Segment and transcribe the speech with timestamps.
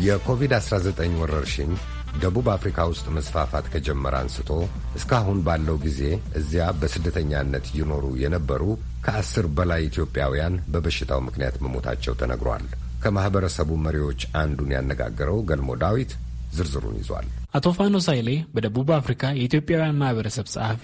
[0.00, 1.70] የኮቪድ-19 ወረርሽኝ
[2.20, 4.50] ደቡብ አፍሪካ ውስጥ መስፋፋት ከጀመረ አንስቶ
[4.98, 6.00] እስካሁን ባለው ጊዜ
[6.40, 8.62] እዚያ በስደተኛነት ይኖሩ የነበሩ
[9.04, 12.64] ከአስር በላይ ኢትዮጵያውያን በበሽታው ምክንያት መሞታቸው ተነግሯል።
[13.02, 16.12] ከማኅበረሰቡ መሪዎች አንዱን ያነጋገረው ገልሞ ዳዊት
[16.52, 20.82] ዝርዝሩን ይዟል። አቶ ፋኖስ ኃይሌ በደቡብ አፍሪካ የኢትዮጵያውያን ማህበረሰብ ጸሐፊ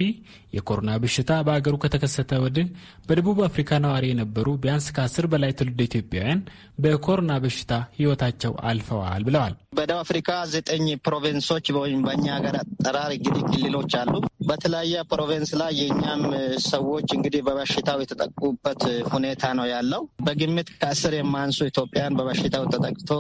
[0.55, 2.67] የኮሮና በሽታ በአገሩ ከተከሰተ ወዲህ
[3.09, 6.41] በደቡብ አፍሪካ ነዋሪ የነበሩ ቢያንስ ከአስር በላይ ትውልድ ኢትዮጵያውያን
[6.79, 13.45] በኮሮና በሽታ ህይወታቸው አልፈዋል ብለዋል። በደቡብ አፍሪካ ዘጠኝ province ኦች ወይም በእኛ ሀገር አጠራር እንግዲህ
[13.51, 14.15] ክልሎች አሉ።
[14.49, 16.23] በተለያየ province ላይ የእኛም
[16.69, 23.11] ሰዎች እንግዲህ በበሽታው የተጠቁበት ሁኔታ ነው ያለው። በግምት ከአስር የማንሱ ኢትዮጵያን በበሽታው ተጠቅቶ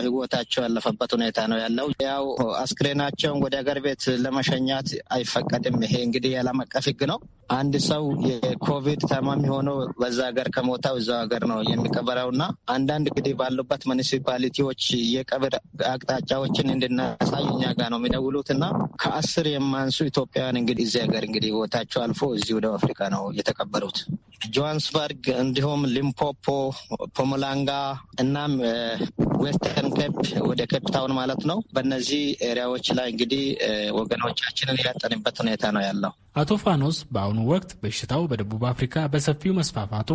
[0.00, 2.24] ህይወታቸው ያለፈበት ሁኔታ ነው ያለው። ያው
[2.60, 7.18] አስክሬናቸውን ወደ ሀገር ቤት ለመሸኘት አይፈቀድም። ይሄ እንግዲህ የዓለም አቀፍ ህግ ነው።
[7.50, 12.42] አንድ ሰው የኮቪድ ታማሚ ሆኖ በዛ ሀገር ከሞተ እዛው ሀገር ነው የሚቀበረው እና
[12.74, 14.82] አንዳንድ እንግዲህ ባሉበት municipality ዎች
[15.14, 15.54] የቀብር
[15.92, 18.64] አቅጣጫዎችን እንድናሳይ እኛ ጋር ነው የሚደውሉት እና
[19.02, 23.98] ከአስር የማንሱ ኢትዮጵያውያን እንግዲህ እዚህ ሀገር እንግዲህ ህይወታቸው አልፎ እዚህ ወደ አፍሪካ ነው የተቀበሩት።
[24.50, 26.46] ጆሃንስበርግ፣ እንዲሁም ሊምፖፖ፣
[27.16, 27.70] ፑማላንጋ
[28.22, 28.52] እናም
[29.42, 30.16] ዌስተርን ኬፕ
[30.48, 30.86] ወደ ኬፕ
[31.20, 33.44] ማለት ነው። በእነዚህ area ዎች ላይ እንግዲህ
[33.98, 40.10] ወገኖቻችንን ያጣንበት ሁኔታ ነው ያለው። አቶ ፋኖስ በአሁኑ ወቅት በሽታው በደቡብ አፍሪካ በሰፊው መስፋፋቱ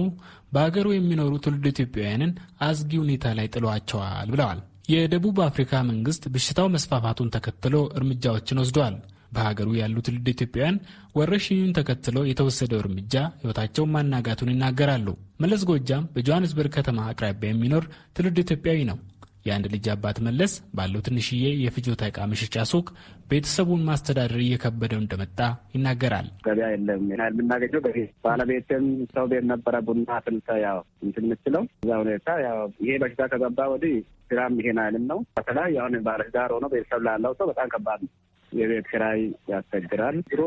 [0.53, 2.31] በሀገሩ የሚኖሩ ትውልድ ኢትዮጵያውያንን
[2.67, 4.59] አስጊ ሁኔታ ላይ ጥሏቸዋል ብለዋል።
[4.93, 8.95] የደቡብ አፍሪካ መንግስት በሽታው መስፋፋቱን ተከትሎ እርምጃዎችን ወስዷል።
[9.31, 10.75] በሀገሩ ያሉ ትውልድ ኢትዮጵያውያን
[11.15, 15.07] ወረርሽኙን ተከትሎ የተወሰደው እርምጃ ሕይወታቸውን ማናጋቱን ይናገራሉ።
[15.39, 17.85] መለስ ጎጃም በጆሃንስበርግ ከተማ አቅራቢያ የሚኖር
[18.15, 18.97] ትውልድ ኢትዮጵያዊ ነው።
[19.45, 22.87] የአንድ ልጅ አባት መለስ ባለው ትንሽዬ የፍጆታ ዕቃ መሸጫ ሱቅ
[23.29, 25.39] ቤተሰቡን ማስተዳደር እየከበደው እንደመጣ
[25.75, 31.91] ይናገራል። ገበያ የለም የምናገኘው በቤት ባለቤትም ሰው ቤት ነበረ ቡና ፍልተ ያው እንትን የምትለው እዛ
[32.03, 33.95] ሁኔታ ያው ይሄ በሽታ ከገባ ወዲህ
[34.29, 38.13] ስራም ይሄን አይልም ነው። በተለይ አሁን ባለትዳር ሆኖ ቤተሰብ ላለው ሰው በጣም ከባድ ነው።
[38.51, 40.41] የቤት ኪራይ ያስቸግራል። ድሮ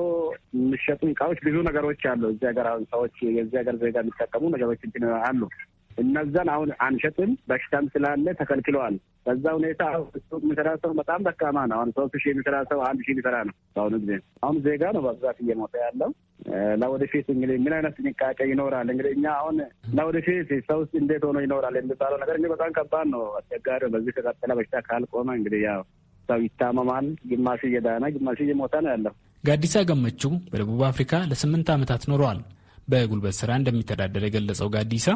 [0.56, 4.82] የሚሸጡ እቃዎች ብዙ ነገሮች አሉ። እዚህ ሀገር አሁን ሰዎች የዚህ ሀገር ዜጋ የሚጠቀሙ ነገሮች
[5.22, 5.40] አሉ
[5.98, 8.94] እነዛን አሁን አንሸጥም፣ በሽታም ስላለ ተከልክለዋል።
[9.26, 9.82] በዛ ሁኔታ
[10.36, 13.94] የሚሰራ ሰው በጣም ደካማ ነው። አሁን ሶስት ሺህ የሚሰራ ሰው አንድ ሺህ የሚሰራ ነው በአሁኑ
[14.02, 16.10] ጊዜ። አሁን ዜጋ ነው በብዛት እየሞተ ያለው።
[16.82, 18.88] ለወደፊት እንግዲህ ምን አይነት ጥንቃቄ ይኖራል?
[18.92, 19.56] እንግዲህ እኛ አሁን
[19.98, 24.52] ለወደፊት ሰው ውስጥ እንዴት ሆኖ ይኖራል የሚባለው ነገር እንግዲህ በጣም ከባድ ነው፣ አስቸጋሪ። በዚህ ከቀጠለ
[24.58, 25.82] በሽታ ካልቆመ እንግዲህ ያው
[26.28, 32.40] ሰው ይታመማል። ግማሹ እየዳነ ግማሹ እየሞተ ነው ያለው። ጋዲሳ ገመቹ በደቡብ አፍሪካ ለስምንት ዓመታት ኖረዋል።
[32.88, 35.06] በጉልበት ስራ እንደሚተዳደር የገለጸው ጋዲሳ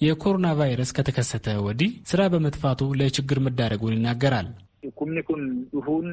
[0.00, 4.48] የኮሮና ቫይረስ ከተከሰተ ወዲህ ስራ በመጥፋቱ ለችግር መዳረጉን ይናገራል።
[4.96, 5.42] ኩምኒ ኩን
[5.72, 6.08] ዱፉን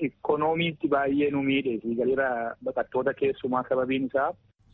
[0.00, 1.68] ኢኮኖሚቲ ባየኑ ሚዴ
[1.98, 2.22] ገሊራ
[2.64, 4.26] በቀቶተ ኬሱማ ሰበቢን ሳ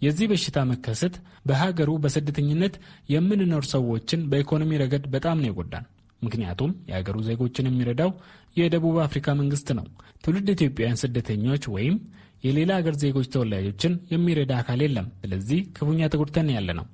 [0.02, 1.14] የዚህ በሽታ መከሰት
[1.46, 2.74] በሀገሩ በስደተኝነት
[3.08, 5.84] የምንኖር ሰዎችን በኢኮኖሚ ረገድ በጣም ነው የጎዳን።
[6.22, 8.10] ምክንያቱም የሀገሩ ዜጎችን የሚረዳው
[8.56, 9.86] የደቡብ አፍሪካ መንግስት ነው።
[10.24, 11.96] ትውልድ ኢትዮጵያውያን ስደተኞች ወይም
[12.44, 16.86] የሌላ ሀገር ዜጎች ተወላጆችን የሚረዳ አካል የለም። ስለዚህ ክፉኛ ተጎድተን ያለ ነው።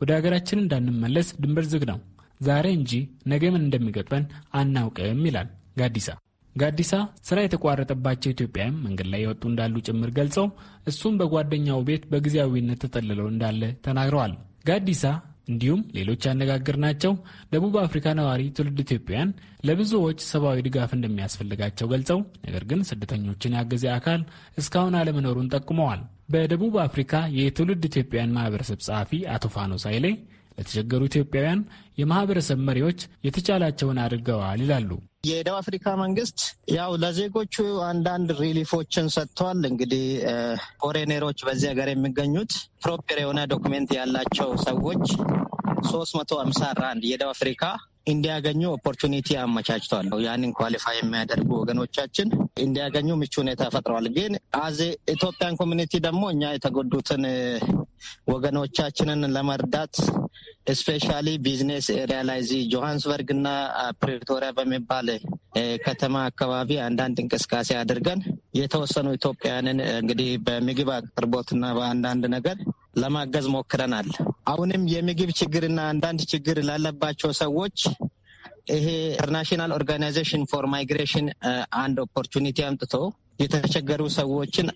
[0.00, 1.98] ወደ ሀገራችን እንዳንመለስ ድንበር ዝግ ነው።
[2.40, 2.92] ዛሬ እንጂ
[3.26, 4.24] ነገ ምን እንደሚገጥመን
[4.54, 6.08] አናውቅም ይላል ጋዲሳ።
[6.54, 10.46] ጋዲሳ ስራ የተቋረጠባቸው ኢትዮጵያውያን መንገድ ላይ የወጡ እንዳሉ ጭምር ገልጸው
[10.86, 14.34] እሱም በጓደኛው ቤት በጊዜያዊነት ተጠልለው እንዳለ ተናግረዋል።
[14.68, 15.02] ጋዲሳ
[15.48, 17.12] እንዲሁም ሌሎች ያነጋገርናቸው
[17.52, 19.30] ደቡብ አፍሪካ ነዋሪ ትውልድ ኢትዮጵያውያን
[19.68, 24.22] ለብዙዎች ሰብአዊ ድጋፍ እንደሚያስፈልጋቸው ገልጸው ነገር ግን ስደተኞችን ያገዘ አካል
[24.62, 26.02] እስካሁን አለመኖሩን ጠቁመዋል።
[26.32, 30.06] በደቡብ አፍሪካ የትውልድ ኢትዮጵያውያን ማህበረሰብ ጸሐፊ አቶ ፋኖስ ኃይሌ
[30.58, 31.60] ለተቸገሩ ኢትዮጵያውያን
[31.98, 34.90] የማህበረሰብ መሪዎች የተቻላቸውን አድርገዋል ይላሉ።
[35.28, 36.38] የደቡብ አፍሪካ መንግስት
[36.74, 37.54] ያው ለዜጎቹ
[37.88, 40.04] አንዳንድ relief ኦችን ሰጥቷል። እንግዲህ
[40.82, 42.52] foreigner ኦች በዚህ ሀገር የሚገኙት
[42.84, 45.04] proper የሆነ document ያላቸው ሰዎች
[45.90, 47.62] ሶስት መቶ አምሳ ራንድ የደቡብ አፍሪካ
[48.08, 52.28] እንዲያገኙ opportunity አመቻችተዋል። ያንን qualify የሚያደርጉ ወገኖቻችን
[52.64, 54.80] እንዲያገኙ ምቹ ሁኔታ ፈጥረዋል። ግን as
[55.14, 57.24] a Ethiopian community ደግሞ እኛ የተጎዱትን
[58.32, 59.94] ወገኖቻችንን ለመርዳት
[60.76, 63.48] specially business area ላይ እዚህ ጆሃንስበርግ እና
[64.02, 65.08] ፕሪቶሪያ በሚባል
[65.84, 68.20] ከተማ አካባቢ አንዳንድ እንቅስቃሴ አድርገን
[68.58, 72.58] የተወሰኑ ኢትዮጵያውያንን እንግዲህ በምግብ አቅርቦትና በአንዳንድ ነገር
[72.96, 74.08] ለማገዝ ሞክረናል።
[74.48, 77.78] አሁንም የምግብ ችግርና አንዳንድ ችግር ላለባቸው ሰዎች
[78.70, 81.26] ይሄ International Organization for Migration
[81.82, 82.94] አንድ opportunity አምጥቶ
[83.38, 84.66] የተቸገሩ ሰዎችን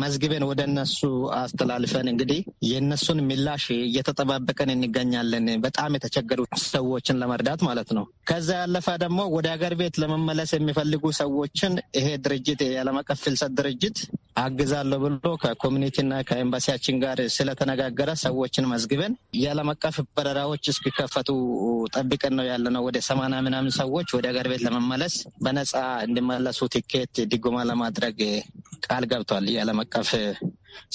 [0.00, 0.98] መዝግበን ወደ እነሱ
[1.38, 9.20] አስተላልፈን እንግዲህ የእነሱን ምላሽ እየተጠባበቅን እንገኛለን። በጣም የተቸገሩ ሰዎችን ለመርዳት ማለት ነው። ከዛ ያለፈ ደግሞ
[9.36, 13.98] ወደ ሀገር ቤት ለመመለስ የሚፈልጉ ሰዎችን ይሄ ድርጅት የዓለም አቀፍ ፍልሰት ድርጅት
[14.42, 21.28] አግዛለሁ ብሎ ከ community ና ከኤምባሲያችን ጋር ስለተነጋገረ ሰዎችን መዝግበን የዓለም አቀፍ በረራዎች እስኪከፈቱ
[21.94, 25.74] ጠብቀን ነው ያለነው። ወደ ሰማንያ ምናምን ሰዎች ወደ ሀገር ቤት ለመመለስ በነጻ
[26.06, 28.01] እንዲመለሱ ቲኬት ድጎማ ለማድረግ
[28.86, 30.10] ቃል ገብቷል የዓለም አቀፍ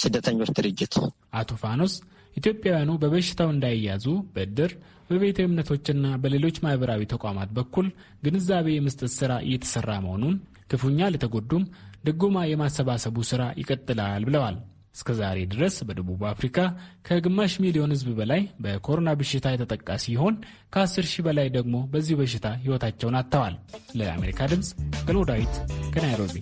[0.01, 0.95] ስደተኞች ድርጅት።
[1.39, 1.93] አቶ ፋኖስ
[2.37, 4.71] ኢትዮጵያውያኑ በበሽታው እንዳይያዙ በእድር
[5.09, 7.87] በቤተ እምነቶችና በሌሎች ማህበራዊ ተቋማት በኩል
[8.23, 10.35] ግንዛቤ የመስጠት ስራ እየተሰራ መሆኑን
[10.71, 11.63] ክፉኛ ለተጎዱም
[12.07, 14.57] ድጎማ የማሰባሰቡ ስራ ይቀጥላል ብለዋል።
[14.95, 16.59] እስከ ዛሬ ድረስ በደቡብ አፍሪካ
[17.07, 20.35] ከግማሽ ሚሊዮን ሕዝብ በላይ በኮሮና በሽታ የተጠቃ ሲሆን
[20.73, 23.57] ከ10 ሺህ በላይ ደግሞ በዚሁ በሽታ ሕይወታቸውን አጥተዋል።
[23.99, 24.71] ለአሜሪካ ድምፅ
[25.07, 25.55] ገልሞ ዳዊት
[25.93, 26.35] ከናይሮቢ